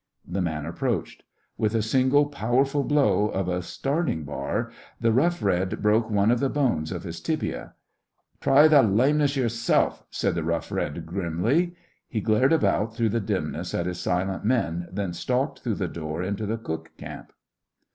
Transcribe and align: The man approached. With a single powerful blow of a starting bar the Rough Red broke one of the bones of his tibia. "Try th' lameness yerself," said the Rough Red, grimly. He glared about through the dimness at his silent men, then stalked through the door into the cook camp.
The 0.27 0.41
man 0.41 0.65
approached. 0.65 1.21
With 1.59 1.75
a 1.75 1.83
single 1.83 2.25
powerful 2.25 2.83
blow 2.83 3.27
of 3.29 3.47
a 3.47 3.61
starting 3.61 4.23
bar 4.23 4.71
the 4.99 5.11
Rough 5.11 5.43
Red 5.43 5.79
broke 5.83 6.09
one 6.09 6.31
of 6.31 6.39
the 6.39 6.49
bones 6.49 6.91
of 6.91 7.03
his 7.03 7.21
tibia. 7.21 7.75
"Try 8.39 8.67
th' 8.67 8.83
lameness 8.89 9.35
yerself," 9.35 10.03
said 10.09 10.33
the 10.33 10.43
Rough 10.43 10.71
Red, 10.71 11.05
grimly. 11.05 11.75
He 12.09 12.19
glared 12.19 12.51
about 12.51 12.95
through 12.95 13.09
the 13.09 13.19
dimness 13.19 13.75
at 13.75 13.85
his 13.85 13.99
silent 13.99 14.43
men, 14.43 14.87
then 14.91 15.13
stalked 15.13 15.59
through 15.59 15.75
the 15.75 15.87
door 15.87 16.23
into 16.23 16.47
the 16.47 16.57
cook 16.57 16.97
camp. 16.97 17.31